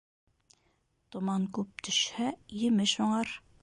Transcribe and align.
Томан 1.15 1.47
күп 1.59 1.87
төшһә, 1.91 2.35
емеш 2.67 3.01
уңыр. 3.09 3.41